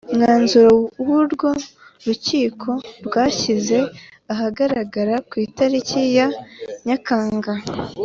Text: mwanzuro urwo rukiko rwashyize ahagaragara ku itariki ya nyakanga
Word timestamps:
mwanzuro 0.15 0.71
urwo 0.99 1.17
rukiko 2.05 2.71
rwashyize 3.05 3.77
ahagaragara 4.33 5.15
ku 5.29 5.33
itariki 5.45 5.99
ya 6.17 6.27
nyakanga 6.87 7.53